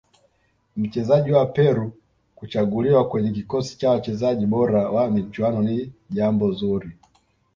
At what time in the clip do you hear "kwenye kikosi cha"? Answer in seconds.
3.09-3.89